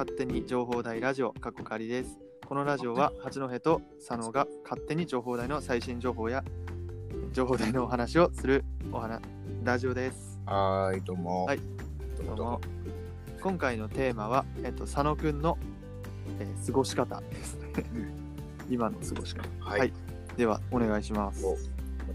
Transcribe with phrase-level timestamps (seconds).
[0.00, 2.18] 勝手に情報大ラジオ過去仮です。
[2.46, 6.42] このラジオは八戸と佐野が勝手に情報大の最新情報や
[7.34, 9.20] 情報大のお話をするお話
[9.62, 10.40] ラジオです。
[10.46, 11.44] はーい、どうも。
[11.44, 11.58] はい。
[12.16, 12.34] どうも。
[12.34, 12.60] どうも。
[13.42, 15.58] 今回のテーマは、えっと、佐野くんの、
[16.38, 17.58] えー過ごし方です。
[17.58, 17.68] ね
[18.70, 19.46] 今の過ごし方。
[19.60, 19.80] はい。
[19.80, 19.92] はい。
[20.38, 21.44] ではお願いします。
[21.44, 21.58] お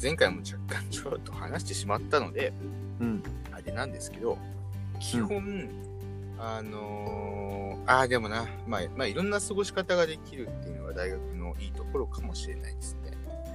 [0.00, 2.54] 前回も若干ちょっと話してしまったので、
[2.98, 3.22] うん。
[3.52, 4.38] あれなんですけど、
[5.00, 5.68] 基本、
[6.38, 7.53] あのー、
[7.86, 13.12] ああ、でもな、まあ、まあ、いろんな過ごし方ができるっていうのが大学のいいところかもしれないですね。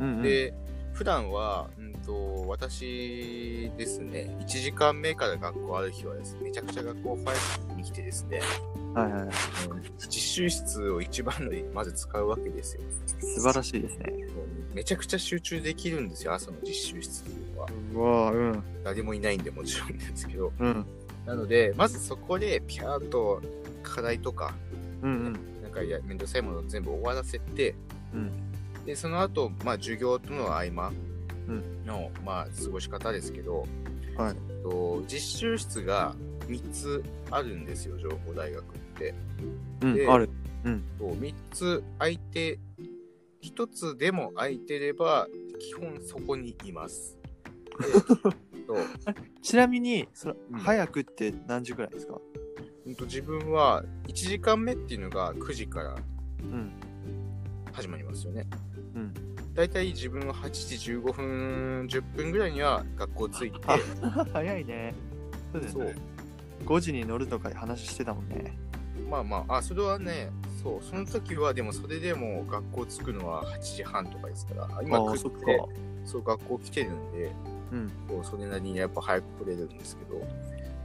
[0.00, 0.54] うんうんで、
[0.92, 7.38] 普段は、うんと、私ですね、1時間目から学校ある日はですね、めちゃくちゃ学校早
[7.68, 8.40] くに来てですね、
[8.94, 9.30] はいはいはい
[9.98, 12.82] 実習室を一番乗りにまず使うわけですよ。
[13.20, 14.12] 素晴らしいですね
[14.74, 17.68] めちゃくちゃ集中できるんですよ、朝の実習室っていうのは。
[17.94, 20.52] うわうん誰もいないんでもちろんですけど。
[20.58, 20.86] うん
[21.26, 23.40] なので、まずそこでピャーっと
[23.82, 24.54] 課題とか、
[25.02, 25.32] うんうん。
[25.62, 27.74] なんかやめんどくさいものを全部終わらせて、
[28.14, 28.30] うん。
[28.84, 30.92] で、その後、まあ授業との合間
[31.48, 31.84] うん。
[31.86, 33.66] の、まあ過ごし方ですけど、
[34.16, 34.34] はい。
[34.62, 36.14] と実習室が
[36.46, 39.14] 3つあるんですよ、情報大学って。
[39.80, 40.28] でうんある。
[40.98, 42.58] そう3つ空いて、
[43.42, 45.26] 1つでも空いてれば、
[45.58, 47.16] 基本そこにいます。
[47.80, 47.86] で
[48.66, 48.78] そう
[49.40, 50.58] ちなみにそれ、うん。
[50.58, 52.20] 早くって何時くらいですか？
[52.86, 55.96] うんと自分は1時間目っていうのが9時から
[56.42, 56.72] うん。
[57.72, 58.46] 始まりますよね。
[58.94, 59.14] うん。
[59.54, 63.78] だいたい自分は8時15分、10分ぐらいには学校着いて、あ
[64.32, 64.94] 早いね。
[65.52, 65.84] そうだよそう。
[65.84, 65.94] ね。
[66.64, 68.58] 5時に乗るとか話してたもんね。
[69.08, 70.30] まあまあ、あ、それはね、
[70.62, 75.38] そう、その時はでもそれでも学校着くのは8時半とかですから、今ああ9そっか。
[75.40, 75.58] 時で、
[76.04, 77.32] そう、学校来てるんで、
[77.72, 77.90] うん。
[78.08, 80.20] そうそれなりにやっぱ早く来れるんですけど、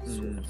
[0.05, 0.43] そううん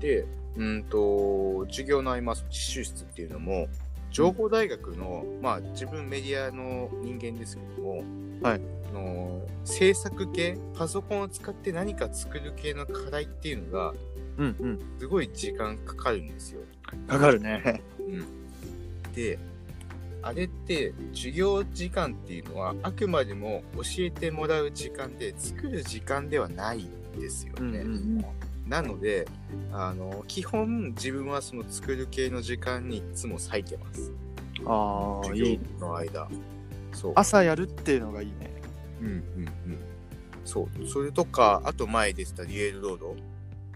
[0.00, 0.24] で、
[0.58, 3.68] うんと、授業の合間、実習室っていうのも、
[4.10, 8.02] 情報大学の、まあ自分メディアの人間ですけども、
[8.42, 8.60] はい。
[8.90, 13.94] あの制作系、パソコンを使って何か作る系の課題っていうのが、
[14.38, 14.78] うんうん。
[14.98, 16.60] すごい時間かかるんですよ。
[17.06, 17.82] かかるね。
[18.00, 19.38] うん、で、
[20.22, 27.58] あれって授業時間っていうのはあくまでも教えてもらう時間で作る時間ではないんですよね。
[27.60, 28.24] うんうんうん
[28.68, 29.26] なので
[29.72, 34.12] あの基本自分はその作る系の時間にいつも割いてます。
[34.66, 36.28] ああいいの間。
[36.92, 37.12] そう。
[37.14, 38.52] 朝やるっていうのがいいね
[39.00, 39.78] うんうんうん。
[40.44, 40.86] そう。
[40.86, 43.16] それとか、あと前でしたリエルロード。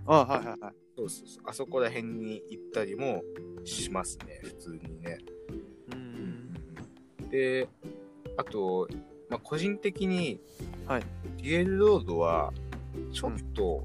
[0.06, 1.42] あはいはいはいそうそうそう。
[1.46, 3.22] あそこら辺に行ったりも
[3.64, 5.18] しますね、普通にね。
[5.92, 6.54] うん
[7.30, 7.68] で、
[8.36, 8.88] あと、
[9.30, 10.40] まあ、個人的に、
[10.86, 11.02] はい
[11.38, 12.52] リエルロードは、
[13.12, 13.84] ちょっと、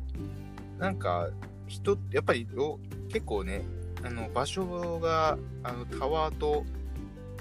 [0.79, 1.29] なんか、
[1.67, 2.79] 人、やっぱりろ
[3.09, 3.63] 結構ね、
[4.03, 6.63] あの、場所が、あの、タワーと、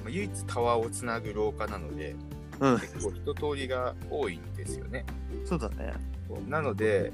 [0.02, 2.16] まあ唯一タワーをつなぐ廊下なので、
[2.60, 2.80] うん。
[2.80, 5.04] 結構人通りが多いんですよね。
[5.44, 5.92] そうだね。
[6.48, 7.12] なので、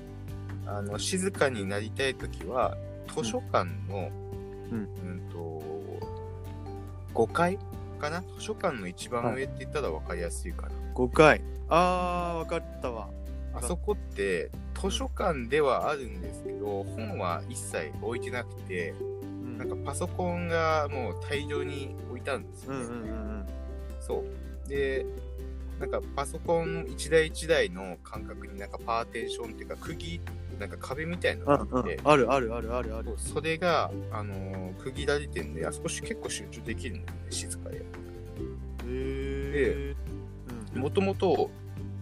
[0.67, 2.77] あの、静かになりたいときは、
[3.15, 4.11] 図書館の、
[4.71, 4.79] うん。
[4.79, 5.21] うん。
[5.31, 5.63] と、
[7.15, 7.59] 5階
[8.01, 8.23] かな？
[8.23, 10.71] 図書館の一番上って言ったら分かりやすいかな。
[10.95, 13.09] 5回あー分かったわ
[13.55, 22.81] あそこって図書館ではあるんですけど、本は一切置いてなくて、うんなんかパソコンがもう大量に置いてあるんですよね。
[22.81, 22.99] うんうんう
[23.43, 23.47] ん
[24.01, 24.25] そ
[24.67, 24.69] う。
[24.69, 25.07] で、
[25.79, 30.21] なんかパソコン一台一台の間隔になんかパーテーションっていうか釘、
[30.59, 37.77] なんか壁みたいなのがうんうんあって、あるあるあるあるあるそれが、あのー区切られてるんで、あそこし結構集中できるんだよね、静かで。
[37.79, 37.83] へ
[38.85, 39.95] え
[40.75, 41.51] もともと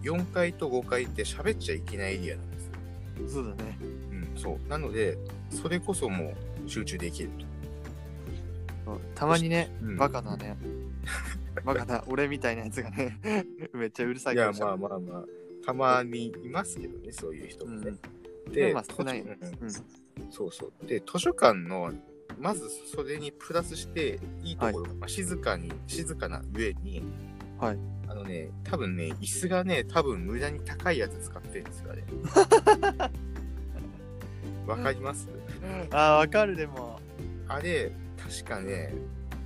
[0.03, 2.71] 4階と5階って喋っちゃいけないエリアなんですよ。
[3.19, 4.69] うんそうだねうん、そう。
[4.69, 5.17] なので、
[5.49, 6.33] それこそも
[6.65, 7.45] う集中できると。
[8.85, 10.57] そうたまにねうんバカだね
[11.63, 13.19] バカだ俺みたいなやつがね
[13.73, 15.25] めっちゃうるさいいや、まあまあまあ、
[15.65, 17.93] たまにいますけどね、そういう人もね。
[18.51, 19.71] で、まあ少ない図書うんうん
[20.31, 20.87] そうそう。
[20.87, 21.91] で、図書館の、
[22.39, 27.03] まずそれにプラスして、いいところが、まあ静かに、静かな上に、
[27.61, 27.77] はい
[28.07, 32.03] あのね、多分ね、椅子がね、多分無駄に高いやつ使ってるんですよ、あれ。
[34.67, 35.29] わかります？
[35.91, 36.99] あーわかるでも
[37.47, 38.93] あれ、確かね、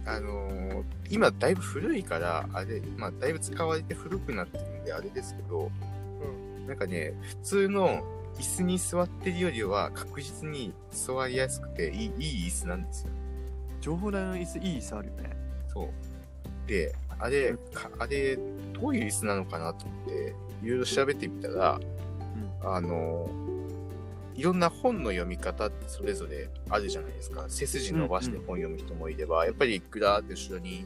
[0.06, 5.70] あのー今だいぶ古いから、あれ、まあ、だいぶ使われて古くなってるんであれですけど、
[6.68, 8.02] なんかね、普通の
[8.40, 13.10] 椅子に座ってるよりは確実に座りやすくていいいい椅子なんですよ。
[13.82, 15.90] 情報台の椅子いい椅子あるよねそう。
[16.68, 18.38] で、あれ、かあれ、
[18.74, 21.80] どういう椅子なのかなと思って、いろいろ調べてみたら、
[22.64, 23.30] あの、
[24.36, 27.46] いろんな本の読み方ってそれぞれあるじゃないですか。
[27.48, 30.86] 背筋伸ばして本読む人もいれば、やっぱりグラーって後ろに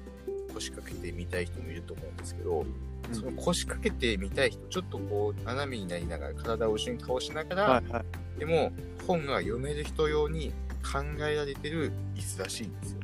[0.53, 2.65] 腰掛けてみたい人もいると思うんですけど、
[3.11, 8.39] その腰掛けてみたい人、ちょっとこう斜めになりながら体を後ろに倒しながら、はいはい。
[8.39, 8.71] でも
[9.07, 10.53] 本が読める人用に
[10.83, 12.99] 考えられてる椅子らしいんですよ。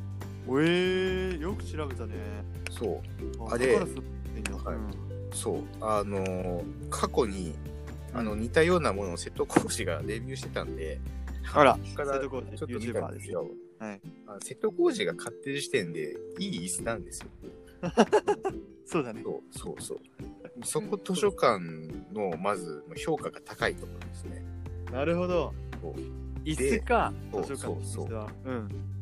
[0.47, 2.13] えー、よく調べたね。
[2.77, 3.01] そう。
[3.49, 3.77] ああれ
[5.31, 5.63] そう。
[5.81, 7.55] あのー過去に、
[8.13, 10.99] あの、似たようなものを瀬戸康史がレビューしてたんで、
[11.53, 13.47] あら、瀬戸康史ちょっと見たんですすよ。
[13.79, 14.01] はい。
[14.27, 17.27] あ瀬戸康史が買ってる時点で、いい椅子なんですよ。
[18.85, 19.21] そうだね。
[19.23, 19.99] そうそうそう。
[20.63, 21.59] そこ図書館
[22.13, 24.43] の、まず、評価が高いところですね。
[24.91, 25.53] なるほど。
[26.45, 28.31] 椅子か、そう図書館のそうそう椅子は。
[28.45, 28.94] うん。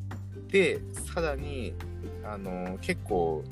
[0.50, 0.80] で、
[1.14, 1.74] さらに、
[2.24, 3.44] あのー結構、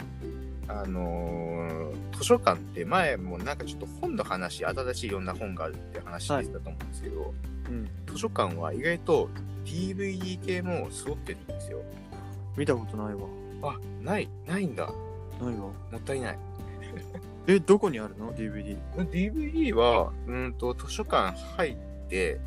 [0.68, 7.34] あのー図書館って前もなんかちょっと本の話、新しいいろんな本があるって話してたと思うんですけど、
[7.70, 7.90] うん。
[8.06, 9.30] 図書館は意外と
[9.66, 11.82] DVD 系も揃ってるんですよ。
[12.56, 13.22] 見たことないわ。
[13.64, 14.86] あ、ない、ないんだ。
[15.42, 15.60] ないわ。
[15.60, 16.40] もったいない。
[17.48, 18.78] え、どこにあるの ?DVD。
[18.96, 21.76] DVD は、うんと、図書館入っ
[22.08, 22.40] て、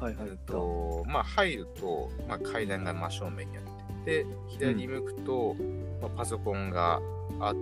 [0.00, 0.38] はいはいうん。
[0.38, 3.70] と、まあ入ると、まあ階段が真正面にあって、
[4.04, 5.56] で、左向くと、
[6.00, 7.00] まあ、パソコンが
[7.38, 7.54] あっ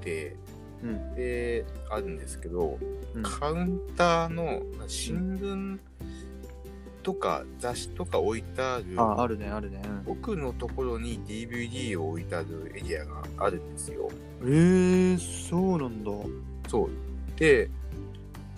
[0.00, 0.36] て、
[0.82, 1.14] うん。
[1.14, 2.78] で、あるんですけど、
[3.14, 5.78] うんカウンターのまあ新聞
[7.02, 9.82] とか雑誌とか置いてある、あ、あるね、あるね。
[10.06, 14.10] 奥のところに DVD を置いてあるエリアがあるんですよ。
[14.42, 16.10] うん、えー、そうなんだ。
[16.68, 16.90] そう。
[17.38, 17.68] で、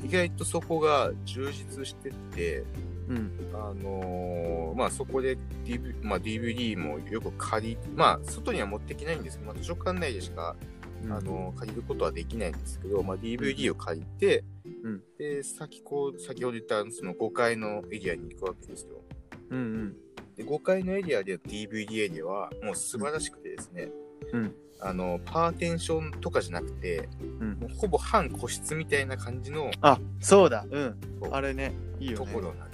[0.04, 2.64] 意外とそこが充実してて、
[3.08, 3.30] うん。
[3.54, 10.56] あのーまあそこで DV、まあ、DVD もよく借り、まあ外には持ってきないんですけど、まあ、図書館内でしか、
[11.04, 14.44] あのー借りることはできないんですけど、まあ、DVD を借りて、
[14.84, 19.02] うんで、先こう、先ほど言ったその5階のエリアに行くわけですよ。
[19.50, 19.96] うんうん。
[20.36, 23.90] で、5階のエリアで DVD エリアはもう素晴らしくてですね、
[24.32, 27.08] うんあの、パーテンションとかじゃなくて、
[27.40, 30.66] うんもうほぼ半個室みたいな感じのあ、そうだ。
[30.68, 30.96] うん。
[31.30, 32.26] あれね、いいよね。
[32.26, 32.70] ところなん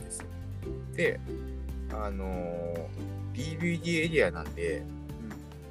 [0.99, 1.21] で
[1.93, 4.83] あのー DVD エリアなんで、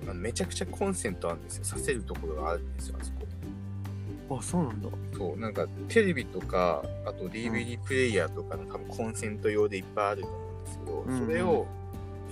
[0.05, 1.65] あのめちゃくちゃコンセントあるんですよ。
[1.65, 4.37] させるところがあるんですよ、あそこ。
[4.39, 4.89] あ、そうなんだ。
[5.17, 11.67] そう、なんかテレビとか、あと DVD プレイヤーとかの多分コンセント用でいっぱいあると思うんですけど、うんうんそれを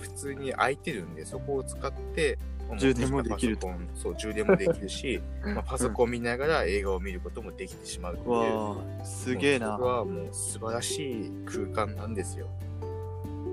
[0.00, 2.38] 普通に空いてるんで、そこを使って、
[2.78, 3.58] 充電もできる
[3.94, 5.22] そう、充電もできるし、
[5.54, 8.30] まあ、パソコン見ながら映画を見ることもできてしまうっていう。
[8.32, 9.78] わあ、すげえなそ。
[9.78, 12.48] こはもう素晴らしい空間なんですよ。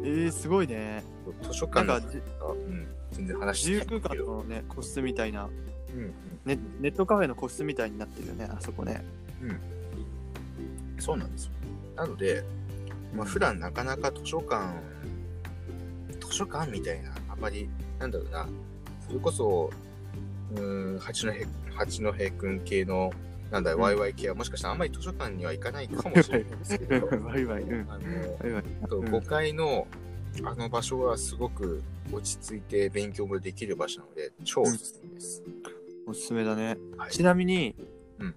[0.03, 1.03] えー、すごいね。
[1.41, 2.21] 図書館のなんかじう
[2.71, 6.13] ん、全然話自由空間のね、個室みたいな、うん
[6.45, 9.03] ネネットカフェの個室みたいになってるよね、あそこね。
[9.41, 11.51] うん、そうなんですよ。
[11.95, 12.43] なので、
[13.15, 14.73] まあ、普段なかなか図書館、
[16.19, 17.69] 図書館みたいな、あまり、
[17.99, 18.47] なんだろうな、
[19.07, 19.69] それこそ、
[20.55, 21.31] うーん、八戸、
[21.75, 23.13] 八戸くん系の、
[23.53, 27.91] なんだ、うんワイワイ系はもしかしたらあんまり図書館には行かないかもしれないんですけど、 ワイワイ、うん。
[27.91, 28.63] あの、ワイワイ。
[28.81, 29.87] あとうん5階の
[30.43, 35.43] あの場所はすごく落ち着いて勉強もできる場所なので、超おすすめです。
[36.07, 36.77] おすすめだね。
[36.97, 37.75] はいちなみに、
[38.19, 38.35] うん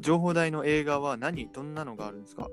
[0.00, 1.48] 情報大の映画は何？
[1.52, 2.50] どんなのがあるんですか、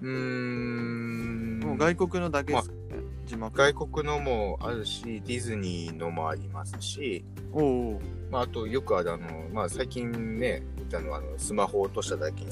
[0.00, 1.60] うーん。
[1.60, 2.74] もう外国のだけですか？
[2.74, 2.87] ね、
[3.28, 3.56] 字幕。
[3.56, 12.44] 外国のもあるし、ディズニーのもありますし、おまあ、あとよくあるあの、まあ、最近ね、言ったのはあのスマホを落としただけ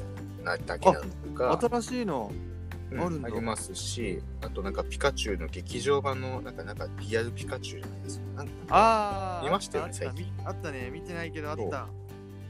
[0.45, 2.30] なだけなのとか、新しいの？
[2.33, 8.25] うんあるんだりますし、あとなんかピカチュウの劇場版のなんかなんかリアルピカチュウじゃないですか。
[8.37, 9.45] なんかああ。
[9.45, 10.90] 見ましたよねあった最近あったね。
[10.92, 11.88] 見てないけどあった。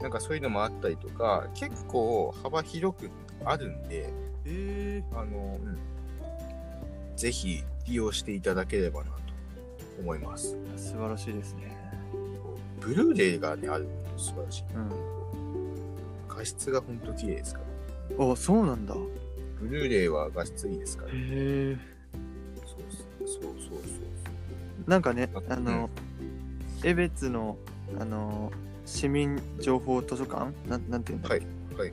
[0.02, 3.10] なんかそういうのもあったりとか、結構幅広く
[3.46, 4.12] あるんで、
[4.44, 5.58] えあの、
[7.16, 9.16] ぜひ利用していただければなと
[10.00, 10.54] 思います。
[10.74, 11.76] ー、素晴らしいですね。
[12.80, 14.64] ブルーレイがね、あるの素晴らしい。
[14.74, 14.90] うん。
[16.28, 17.60] 画質が本当綺麗ですか
[18.18, 18.32] ら。
[18.32, 18.94] あ、そうなんだ。
[18.94, 18.98] へ
[19.60, 21.10] ブルーレイは画質いいですから。
[21.14, 21.76] え。
[22.66, 23.78] そうそうそうそう
[24.86, 25.90] なんかねあ、あの、
[26.84, 27.56] 江別の、
[27.98, 28.52] あの、
[28.84, 30.52] 市民情報図書館？
[30.68, 31.40] なんなんていうんだはい
[31.76, 31.90] はい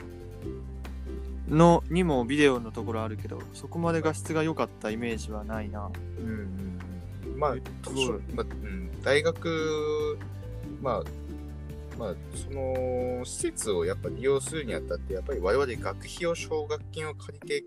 [1.50, 5.90] のにもビデオのところあるけど、そこまで画質が良かったイメージはないな。
[6.20, 6.80] うんうん
[7.26, 7.40] うん。
[7.40, 7.56] まあ、
[8.34, 10.18] まあうん、大学、
[10.82, 11.04] まあ、
[11.98, 17.64] まあ、その施設をやっぱ利用するにあたって、やっぱり我々学費を奨学金を借りて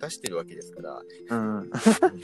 [0.00, 1.70] 出してるわけですから、うん。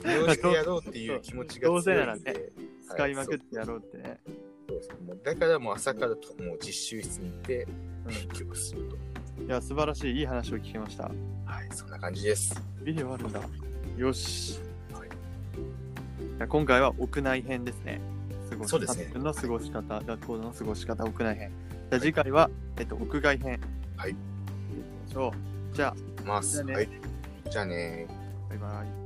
[0.04, 2.52] 利用してやろうっていう気持ちが どうせならね強い
[2.88, 4.20] 使いまくはってやろうってね。
[4.68, 7.66] そうそうだからもう朝からともう実習室に行って
[8.06, 8.96] 勉強すると。
[9.52, 11.02] いや、素晴らしい、いい話を聞きました。
[11.44, 12.58] はい、そんな感じです。
[12.82, 13.42] ビデオあるんだ。
[13.98, 14.58] よし。
[14.94, 18.00] はいじゃあ今回は屋内編ですね。
[18.48, 21.50] 過ごしそうですね8分の過ごし方、学校の過ごし方、屋内編。
[21.90, 23.60] じゃあ次回は、えっと、屋外編。
[23.98, 24.16] はい行き
[25.08, 25.34] ましょ
[25.70, 25.76] う。
[25.76, 26.62] じゃあ、ます。
[26.64, 26.88] はい。
[27.50, 28.06] じゃあね
[28.48, 29.01] バイバイ。